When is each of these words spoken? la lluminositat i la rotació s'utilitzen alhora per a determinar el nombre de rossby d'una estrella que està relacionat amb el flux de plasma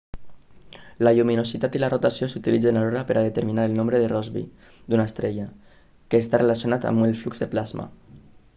la 1.07 1.11
lluminositat 1.17 1.75
i 1.79 1.81
la 1.83 1.89
rotació 1.93 2.29
s'utilitzen 2.31 2.79
alhora 2.79 3.03
per 3.11 3.17
a 3.17 3.23
determinar 3.27 3.67
el 3.69 3.77
nombre 3.81 3.99
de 4.05 4.09
rossby 4.13 4.43
d'una 4.93 5.05
estrella 5.11 5.47
que 6.15 6.23
està 6.25 6.41
relacionat 6.45 6.89
amb 6.93 7.09
el 7.11 7.17
flux 7.23 7.45
de 7.45 7.53
plasma 7.57 7.91